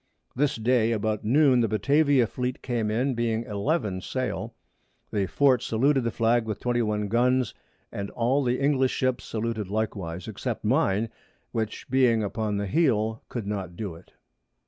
This 0.35 0.55
Day 0.55 0.93
about 0.93 1.23
Noon 1.23 1.59
the 1.59 1.67
Batavia 1.67 2.25
Fleet 2.25 2.63
came 2.63 2.89
in, 2.89 3.13
being 3.13 3.43
11 3.43 4.01
Sail. 4.01 4.55
The 5.11 5.27
Fort 5.27 5.61
saluted 5.61 6.03
the 6.03 6.09
Flag 6.09 6.43
with 6.45 6.59
21 6.59 7.07
Guns, 7.07 7.53
and 7.91 8.09
all 8.09 8.43
the 8.43 8.59
English 8.59 8.89
Ships 8.93 9.23
saluted 9.25 9.69
likewise, 9.69 10.27
except 10.27 10.65
mine, 10.65 11.09
which 11.51 11.87
being 11.87 12.23
upon 12.23 12.57
the 12.57 12.65
Heel, 12.65 13.21
could 13.29 13.45
not 13.45 13.75
do 13.77 13.93
it. 13.93 14.13